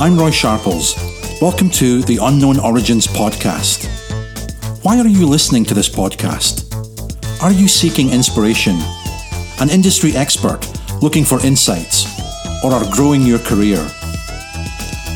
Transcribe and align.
I'm 0.00 0.16
Roy 0.16 0.30
Sharples. 0.30 0.94
Welcome 1.42 1.68
to 1.72 2.00
the 2.00 2.20
Unknown 2.22 2.58
Origins 2.58 3.06
podcast. 3.06 3.84
Why 4.82 4.98
are 4.98 5.06
you 5.06 5.26
listening 5.26 5.66
to 5.66 5.74
this 5.74 5.90
podcast? 5.90 6.64
Are 7.42 7.52
you 7.52 7.68
seeking 7.68 8.08
inspiration? 8.08 8.78
An 9.60 9.68
industry 9.68 10.16
expert 10.16 10.66
looking 11.02 11.22
for 11.22 11.44
insights? 11.44 12.06
Or 12.64 12.72
are 12.72 12.90
growing 12.90 13.20
your 13.20 13.40
career? 13.40 13.86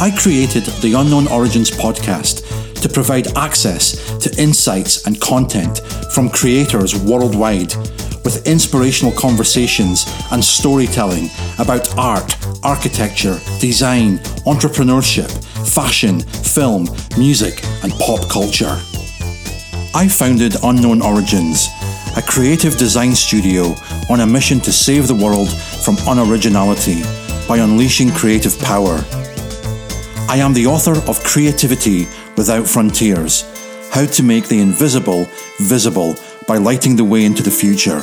I 0.01 0.15
created 0.19 0.65
the 0.83 0.93
Unknown 0.99 1.29
Origins 1.29 1.71
podcast 1.71 2.45
to 2.83 2.87
provide 2.87 3.35
access 3.39 4.19
to 4.19 4.39
insights 4.39 5.07
and 5.07 5.19
content 5.19 5.79
from 6.13 6.29
creators 6.29 6.95
worldwide 6.95 7.75
with 8.23 8.47
inspirational 8.47 9.13
conversations 9.13 10.05
and 10.31 10.45
storytelling 10.45 11.31
about 11.59 11.97
art, 11.97 12.37
architecture, 12.65 13.39
design, 13.61 14.19
entrepreneurship, 14.47 15.31
fashion, 15.73 16.21
film, 16.21 16.89
music, 17.19 17.63
and 17.83 17.93
pop 17.95 18.29
culture. 18.29 18.81
I 19.95 20.09
founded 20.09 20.57
Unknown 20.65 21.03
Origins, 21.03 21.69
a 22.17 22.23
creative 22.23 22.77
design 22.77 23.15
studio 23.15 23.75
on 24.11 24.21
a 24.21 24.27
mission 24.27 24.61
to 24.61 24.73
save 24.73 25.07
the 25.07 25.15
world 25.15 25.49
from 25.85 25.97
unoriginality 26.09 27.03
by 27.47 27.59
unleashing 27.59 28.11
creative 28.11 28.59
power. 28.61 29.05
I 30.29 30.39
am 30.39 30.55
the 30.55 30.67
author 30.67 30.97
of 31.09 31.23
Creativity 31.23 32.07
Without 32.37 32.67
Frontiers 32.67 33.45
How 33.93 34.07
to 34.07 34.23
Make 34.23 34.49
the 34.49 34.61
Invisible 34.61 35.29
Visible 35.61 36.17
by 36.49 36.57
Lighting 36.57 36.97
the 36.97 37.05
Way 37.05 37.25
into 37.25 37.43
the 37.43 37.51
Future 37.51 38.03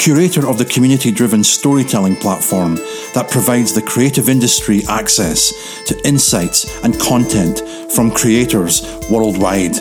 curator 0.00 0.48
of 0.48 0.56
the 0.56 0.64
community 0.64 1.10
driven 1.10 1.44
storytelling 1.44 2.16
platform 2.16 2.76
that 3.12 3.28
provides 3.30 3.74
the 3.74 3.82
creative 3.82 4.30
industry 4.30 4.80
access 4.88 5.84
to 5.84 6.08
insights 6.08 6.82
and 6.82 6.98
content 6.98 7.60
from 7.92 8.10
creators 8.10 8.80
worldwide. 9.10 9.74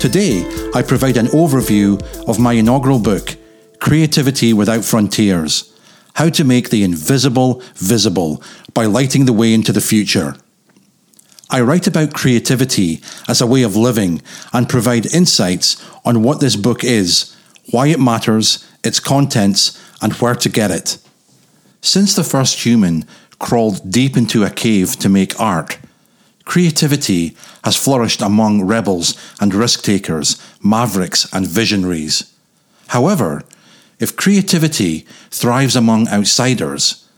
Today, 0.00 0.44
I 0.74 0.82
provide 0.82 1.16
an 1.16 1.26
overview 1.26 2.02
of 2.28 2.40
my 2.40 2.54
inaugural 2.54 2.98
book, 2.98 3.36
Creativity 3.78 4.52
Without 4.52 4.84
Frontiers 4.84 5.72
How 6.14 6.28
to 6.30 6.42
Make 6.42 6.70
the 6.70 6.82
Invisible 6.82 7.62
Visible 7.76 8.42
by 8.74 8.86
Lighting 8.86 9.26
the 9.26 9.32
Way 9.32 9.54
into 9.54 9.72
the 9.72 9.80
Future. 9.80 10.34
I 11.50 11.60
write 11.60 11.86
about 11.86 12.14
creativity 12.14 13.00
as 13.28 13.40
a 13.40 13.46
way 13.46 13.62
of 13.62 13.76
living 13.76 14.22
and 14.52 14.68
provide 14.68 15.06
insights 15.14 15.80
on 16.04 16.24
what 16.24 16.40
this 16.40 16.56
book 16.56 16.82
is, 16.82 17.35
why 17.70 17.88
it 17.88 18.00
matters, 18.00 18.66
its 18.84 19.00
contents, 19.00 19.82
and 20.00 20.12
where 20.14 20.34
to 20.34 20.48
get 20.48 20.70
it. 20.70 20.98
Since 21.80 22.14
the 22.14 22.24
first 22.24 22.64
human 22.64 23.04
crawled 23.38 23.90
deep 23.90 24.16
into 24.16 24.44
a 24.44 24.50
cave 24.50 24.96
to 24.96 25.08
make 25.08 25.38
art, 25.40 25.78
creativity 26.44 27.36
has 27.64 27.76
flourished 27.76 28.22
among 28.22 28.64
rebels 28.64 29.14
and 29.40 29.54
risk 29.54 29.82
takers, 29.82 30.40
mavericks 30.62 31.32
and 31.32 31.46
visionaries. 31.46 32.32
However, 32.88 33.42
if 33.98 34.16
creativity 34.16 35.06
thrives 35.30 35.76
among 35.76 36.08
outsiders, 36.08 37.08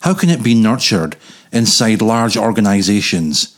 how 0.00 0.14
can 0.14 0.30
it 0.30 0.42
be 0.42 0.54
nurtured 0.54 1.16
inside 1.52 2.02
large 2.02 2.36
organizations? 2.36 3.56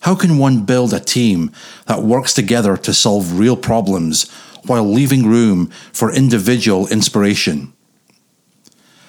How 0.00 0.14
can 0.14 0.36
one 0.36 0.64
build 0.64 0.92
a 0.92 1.00
team 1.00 1.52
that 1.86 2.02
works 2.02 2.34
together 2.34 2.76
to 2.76 2.92
solve 2.92 3.38
real 3.38 3.56
problems 3.56 4.30
while 4.66 4.84
leaving 4.84 5.26
room 5.26 5.66
for 5.92 6.12
individual 6.12 6.86
inspiration? 6.88 7.72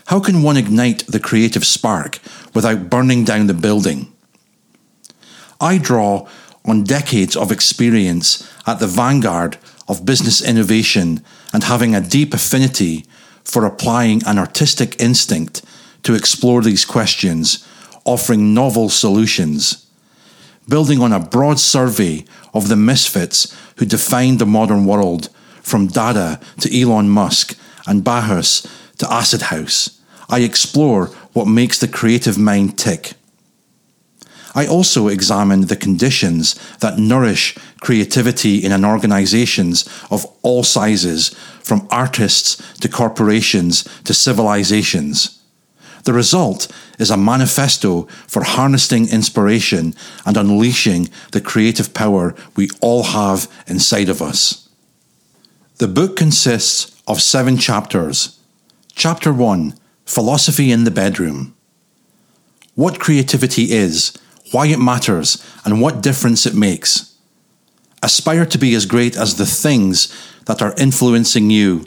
How 0.08 0.20
can 0.20 0.44
one 0.44 0.58
ignite 0.58 1.08
the 1.08 1.20
creative 1.20 1.66
spark 1.66 2.20
without 2.54 2.90
burning 2.90 3.24
down 3.24 3.48
the 3.48 3.54
building? 3.54 4.14
I 5.62 5.78
draw 5.78 6.28
on 6.66 6.84
decades 6.84 7.36
of 7.36 7.52
experience 7.52 8.50
at 8.68 8.80
the 8.80 8.88
vanguard 8.88 9.58
of 9.88 10.06
business 10.06 10.42
innovation 10.42 11.24
and 11.54 11.64
having 11.64 11.96
a 11.96 12.02
deep 12.02 12.34
affinity 12.34 13.06
for 13.44 13.66
applying 13.66 14.22
an 14.26 14.40
artistic 14.40 15.00
instinct 15.02 15.64
to 16.04 16.16
explore 16.16 16.62
these 16.62 16.86
questions, 16.86 17.68
offering 18.06 18.54
novel 18.54 18.90
solutions. 18.90 19.86
Building 20.68 21.02
on 21.02 21.12
a 21.12 21.20
broad 21.20 21.60
survey 21.60 22.26
of 22.54 22.70
the 22.70 22.76
misfits 22.76 23.56
who 23.78 23.86
defined 23.86 24.40
the 24.40 24.46
modern 24.46 24.86
world 24.86 25.30
from 25.64 25.88
Dada 25.88 26.40
to 26.60 26.80
Elon 26.80 27.10
Musk 27.10 27.58
and 27.88 28.04
Bauhaus 28.04 28.68
to 28.98 29.12
Acid 29.12 29.44
House, 29.44 30.00
I 30.30 30.42
explore 30.42 31.08
what 31.34 31.48
makes 31.48 31.80
the 31.80 31.88
creative 31.88 32.38
mind 32.38 32.78
tick. 32.78 33.14
I 34.56 34.68
also 34.68 35.08
examine 35.08 35.62
the 35.62 35.76
conditions 35.76 36.54
that 36.78 37.00
nourish 37.00 37.58
creativity 37.82 38.64
in 38.64 38.72
an 38.72 38.86
organizations 38.86 39.90
of 40.12 40.28
all 40.44 40.64
sizes, 40.64 41.30
from 41.64 41.88
artists 41.90 42.78
to 42.80 42.88
corporations 42.88 43.84
to 44.04 44.14
civilizations. 44.14 45.40
The 46.04 46.14
result 46.14 46.68
is 47.00 47.10
a 47.10 47.18
manifesto 47.18 48.04
for 48.28 48.44
harnessing 48.44 49.10
inspiration 49.10 49.96
and 50.26 50.38
unleashing 50.38 51.10
the 51.32 51.42
creative 51.42 51.94
power 51.94 52.36
we 52.56 52.70
all 52.82 53.04
have 53.04 53.50
inside 53.68 54.10
of 54.10 54.22
us. 54.22 54.63
The 55.84 55.90
book 55.90 56.16
consists 56.16 57.04
of 57.10 57.22
seven 57.22 57.58
chapters. 57.58 58.40
Chapter 58.96 59.34
1 59.34 59.74
Philosophy 60.06 60.72
in 60.72 60.86
the 60.86 60.92
Bedroom. 60.92 61.58
What 62.74 63.02
creativity 63.02 63.74
is, 63.74 64.18
why 64.54 64.68
it 64.68 64.80
matters, 64.80 65.46
and 65.66 65.82
what 65.82 66.02
difference 66.02 66.46
it 66.46 66.56
makes. 66.56 67.18
Aspire 68.02 68.46
to 68.46 68.58
be 68.58 68.74
as 68.76 68.86
great 68.86 69.18
as 69.18 69.36
the 69.36 69.46
things 69.46 70.08
that 70.46 70.62
are 70.62 70.74
influencing 70.78 71.50
you. 71.50 71.86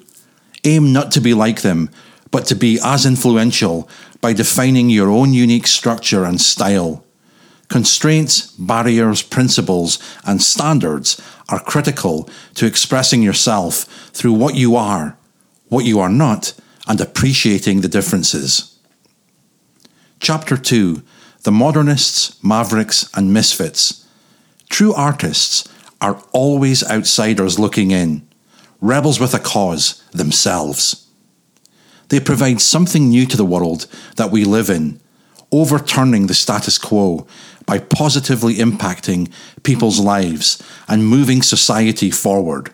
Aim 0.64 0.92
not 0.92 1.10
to 1.12 1.20
be 1.22 1.32
like 1.32 1.62
them, 1.62 1.88
but 2.30 2.44
to 2.48 2.54
be 2.54 2.78
as 2.84 3.06
influential 3.06 3.88
by 4.20 4.34
defining 4.34 4.90
your 4.90 5.08
own 5.08 5.32
unique 5.32 5.66
structure 5.66 6.22
and 6.22 6.38
style. 6.38 7.02
Constraints, 7.68 8.52
barriers, 8.52 9.22
principles, 9.22 9.98
and 10.24 10.42
standards 10.42 11.20
are 11.48 11.60
critical 11.60 12.28
to 12.54 12.66
expressing 12.66 13.22
yourself 13.22 13.84
through 14.12 14.32
what 14.32 14.54
you 14.54 14.76
are, 14.76 15.16
what 15.68 15.84
you 15.84 15.98
are 15.98 16.08
not, 16.08 16.54
and 16.86 17.00
appreciating 17.00 17.80
the 17.80 17.88
differences. 17.88 18.78
Chapter 20.20 20.56
2 20.56 21.02
The 21.42 21.52
Modernists, 21.52 22.42
Mavericks, 22.42 23.10
and 23.14 23.32
Misfits. 23.32 24.06
True 24.68 24.94
artists 24.94 25.68
are 26.00 26.22
always 26.32 26.88
outsiders 26.88 27.58
looking 27.58 27.90
in, 27.90 28.26
rebels 28.80 29.18
with 29.18 29.34
a 29.34 29.38
cause 29.38 30.02
themselves. 30.12 31.06
They 32.08 32.20
provide 32.20 32.60
something 32.60 33.08
new 33.08 33.26
to 33.26 33.36
the 33.36 33.44
world 33.44 33.86
that 34.16 34.30
we 34.30 34.44
live 34.44 34.70
in, 34.70 35.00
overturning 35.50 36.26
the 36.26 36.34
status 36.34 36.78
quo 36.78 37.26
by 37.66 37.78
positively 37.78 38.54
impacting 38.54 39.30
people's 39.64 39.98
lives 39.98 40.62
and 40.88 41.06
moving 41.06 41.42
society 41.42 42.10
forward. 42.10 42.72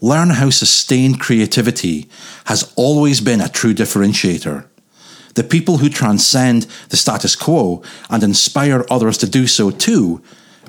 Learn 0.00 0.30
how 0.30 0.50
sustained 0.50 1.20
creativity 1.20 2.08
has 2.46 2.72
always 2.76 3.20
been 3.20 3.40
a 3.40 3.48
true 3.48 3.74
differentiator. 3.74 4.66
The 5.34 5.44
people 5.44 5.78
who 5.78 5.88
transcend 5.88 6.66
the 6.88 6.96
status 6.96 7.36
quo 7.36 7.82
and 8.08 8.22
inspire 8.22 8.84
others 8.90 9.18
to 9.18 9.28
do 9.28 9.46
so 9.46 9.70
too 9.70 10.22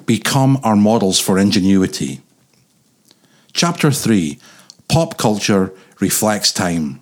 become 0.05 0.59
our 0.63 0.75
models 0.75 1.19
for 1.19 1.37
ingenuity. 1.37 2.21
Chapter 3.53 3.91
3 3.91 4.39
Pop 4.87 5.17
Culture 5.17 5.73
Reflects 5.99 6.51
Time. 6.51 6.99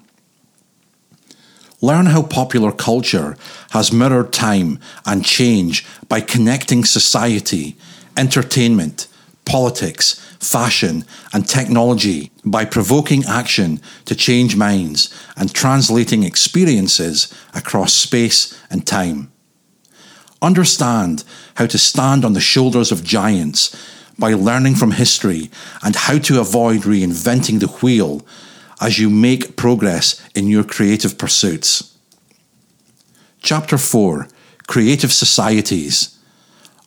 Learn 1.83 2.05
how 2.05 2.21
popular 2.23 2.71
culture 2.71 3.35
has 3.71 3.91
mirrored 3.91 4.31
time 4.31 4.79
and 5.05 5.25
change 5.25 5.85
by 6.07 6.21
connecting 6.21 6.85
society, 6.85 7.75
entertainment, 8.15 9.07
politics, 9.43 10.13
fashion, 10.39 11.03
and 11.33 11.45
technology 11.45 12.31
by 12.45 12.63
provoking 12.63 13.25
action 13.25 13.81
to 14.05 14.15
change 14.15 14.55
minds 14.55 15.13
and 15.35 15.53
translating 15.53 16.23
experiences 16.23 17.33
across 17.53 17.93
space 17.93 18.57
and 18.69 18.87
time. 18.87 19.29
Understand 20.41 21.25
how 21.55 21.65
to 21.65 21.77
stand 21.77 22.23
on 22.23 22.31
the 22.31 22.39
shoulders 22.39 22.93
of 22.93 23.03
giants 23.03 23.75
by 24.17 24.33
learning 24.33 24.75
from 24.75 24.91
history 24.91 25.51
and 25.83 25.97
how 25.97 26.17
to 26.19 26.39
avoid 26.39 26.83
reinventing 26.83 27.59
the 27.59 27.67
wheel 27.67 28.25
as 28.83 28.99
you 28.99 29.09
make 29.09 29.55
progress 29.55 30.21
in 30.35 30.49
your 30.49 30.65
creative 30.65 31.17
pursuits. 31.17 31.97
Chapter 33.41 33.77
4 33.77 34.27
Creative 34.67 35.11
Societies. 35.11 36.19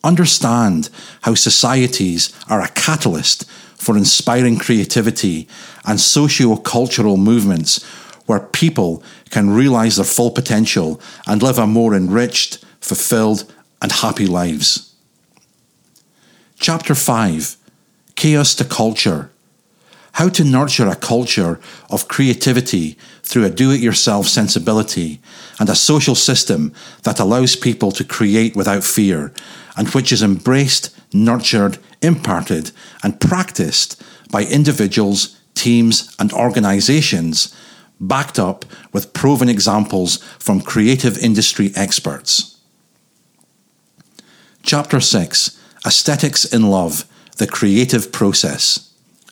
Understand 0.03 0.89
how 1.21 1.33
societies 1.33 2.31
are 2.47 2.61
a 2.61 2.69
catalyst 2.69 3.49
for 3.75 3.97
inspiring 3.97 4.59
creativity 4.59 5.47
and 5.85 5.99
socio 5.99 6.55
cultural 6.57 7.17
movements 7.17 7.83
where 8.27 8.39
people 8.39 9.01
can 9.31 9.49
realize 9.49 9.95
their 9.95 10.05
full 10.05 10.29
potential 10.29 11.01
and 11.25 11.41
live 11.41 11.57
a 11.57 11.65
more 11.65 11.95
enriched, 11.95 12.63
fulfilled, 12.79 13.51
and 13.81 13.91
happy 13.91 14.27
lives. 14.27 14.93
Chapter 16.59 16.93
5 16.93 17.57
Chaos 18.15 18.53
to 18.55 18.65
Culture 18.65 19.31
How 20.17 20.29
to 20.29 20.43
nurture 20.43 20.87
a 20.87 20.95
culture 20.95 21.59
of 21.91 22.07
creativity 22.07 22.97
through 23.21 23.45
a 23.45 23.51
do 23.51 23.69
it 23.69 23.81
yourself 23.81 24.25
sensibility 24.25 25.21
and 25.59 25.69
a 25.69 25.75
social 25.75 26.15
system 26.15 26.73
that 27.03 27.19
allows 27.19 27.55
people 27.55 27.91
to 27.91 28.03
create 28.03 28.55
without 28.55 28.83
fear 28.83 29.31
and 29.77 29.87
which 29.89 30.11
is 30.11 30.23
embraced, 30.23 30.89
nurtured, 31.13 31.77
imparted, 32.01 32.71
and 33.03 33.21
practiced 33.21 34.01
by 34.31 34.43
individuals, 34.43 35.39
teams, 35.53 36.15
and 36.17 36.33
organizations, 36.33 37.55
backed 37.99 38.39
up 38.39 38.65
with 38.91 39.13
proven 39.13 39.49
examples 39.49 40.17
from 40.39 40.61
creative 40.61 41.19
industry 41.19 41.71
experts. 41.75 42.57
Chapter 44.63 44.99
6 44.99 45.61
Aesthetics 45.85 46.43
in 46.43 46.71
Love 46.71 47.05
The 47.37 47.45
Creative 47.45 48.11
Process. 48.11 48.86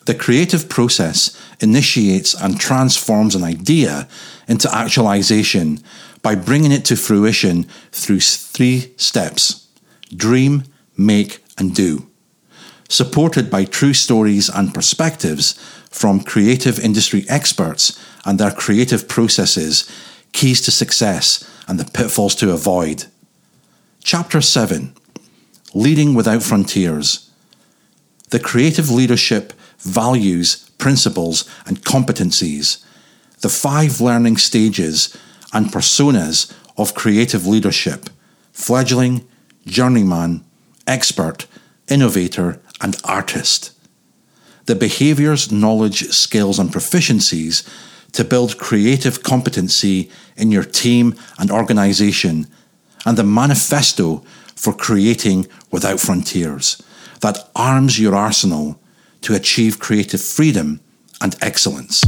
The 0.06 0.14
creative 0.14 0.68
process 0.68 1.36
initiates 1.60 2.32
and 2.34 2.60
transforms 2.60 3.34
an 3.34 3.42
idea 3.42 4.08
into 4.46 4.72
actualization 4.72 5.80
by 6.22 6.36
bringing 6.36 6.72
it 6.72 6.84
to 6.86 6.96
fruition 6.96 7.64
through 7.90 8.20
three 8.20 8.94
steps 8.96 9.68
dream, 10.14 10.62
make, 10.96 11.44
and 11.58 11.74
do. 11.74 12.08
Supported 12.88 13.50
by 13.50 13.64
true 13.64 13.92
stories 13.92 14.48
and 14.48 14.72
perspectives 14.72 15.54
from 15.90 16.20
creative 16.20 16.78
industry 16.78 17.24
experts 17.28 17.98
and 18.24 18.38
their 18.38 18.52
creative 18.52 19.08
processes, 19.08 19.90
keys 20.32 20.60
to 20.62 20.70
success, 20.70 21.42
and 21.66 21.80
the 21.80 21.90
pitfalls 21.90 22.36
to 22.36 22.52
avoid. 22.52 23.06
Chapter 24.04 24.40
7 24.40 24.94
Leading 25.74 26.14
Without 26.14 26.44
Frontiers. 26.44 27.28
The 28.30 28.38
creative 28.38 28.88
leadership 28.88 29.52
values, 29.86 30.68
principles, 30.78 31.48
and 31.66 31.82
competencies, 31.82 32.84
the 33.40 33.48
five 33.48 34.00
learning 34.00 34.36
stages 34.36 35.16
and 35.52 35.66
personas 35.66 36.52
of 36.76 36.94
creative 36.94 37.46
leadership 37.46 38.10
fledgling, 38.52 39.26
journeyman, 39.66 40.42
expert, 40.86 41.46
innovator, 41.88 42.58
and 42.80 42.96
artist. 43.04 43.72
The 44.64 44.74
behaviors, 44.74 45.52
knowledge, 45.52 46.08
skills, 46.08 46.58
and 46.58 46.70
proficiencies 46.70 47.68
to 48.12 48.24
build 48.24 48.56
creative 48.56 49.22
competency 49.22 50.10
in 50.36 50.50
your 50.50 50.64
team 50.64 51.14
and 51.38 51.50
organization, 51.50 52.46
and 53.04 53.18
the 53.18 53.24
manifesto 53.24 54.24
for 54.54 54.72
creating 54.72 55.46
without 55.70 56.00
frontiers 56.00 56.82
that 57.20 57.50
arms 57.54 57.98
your 57.98 58.14
arsenal 58.14 58.80
to 59.26 59.34
achieve 59.34 59.80
creative 59.80 60.22
freedom 60.22 60.78
and 61.20 61.34
excellence. 61.42 62.00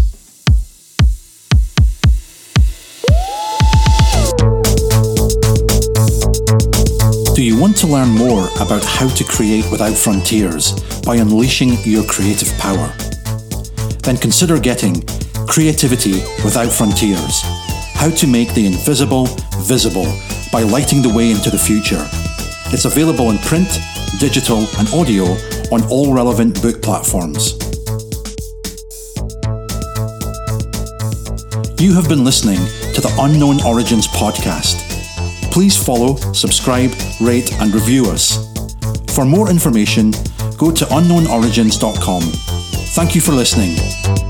Do 7.34 7.42
you 7.42 7.60
want 7.60 7.76
to 7.78 7.88
learn 7.88 8.10
more 8.10 8.48
about 8.60 8.84
how 8.84 9.08
to 9.08 9.24
create 9.24 9.68
without 9.68 9.94
frontiers 9.94 10.72
by 11.00 11.16
unleashing 11.16 11.70
your 11.82 12.04
creative 12.04 12.56
power? 12.58 12.86
Then 14.04 14.16
consider 14.16 14.60
getting 14.60 15.02
Creativity 15.48 16.22
Without 16.44 16.70
Frontiers 16.70 17.40
How 17.94 18.10
to 18.10 18.28
Make 18.28 18.54
the 18.54 18.64
Invisible 18.64 19.26
Visible 19.62 20.06
by 20.52 20.62
Lighting 20.62 21.02
the 21.02 21.12
Way 21.12 21.32
into 21.32 21.50
the 21.50 21.58
Future 21.58 22.08
it's 22.70 22.84
available 22.84 23.30
in 23.30 23.38
print, 23.38 23.78
digital, 24.20 24.66
and 24.78 24.92
audio 24.92 25.24
on 25.72 25.82
all 25.90 26.12
relevant 26.14 26.60
book 26.62 26.82
platforms. 26.82 27.52
You 31.80 31.94
have 31.94 32.08
been 32.08 32.24
listening 32.24 32.58
to 32.94 33.00
the 33.00 33.14
Unknown 33.20 33.62
Origins 33.64 34.08
podcast. 34.08 34.82
Please 35.52 35.76
follow, 35.76 36.16
subscribe, 36.32 36.92
rate, 37.20 37.52
and 37.60 37.72
review 37.72 38.06
us. 38.06 38.36
For 39.14 39.24
more 39.24 39.48
information, 39.50 40.10
go 40.56 40.70
to 40.72 40.84
unknownorigins.com. 40.84 42.22
Thank 42.94 43.14
you 43.14 43.20
for 43.20 43.32
listening. 43.32 44.27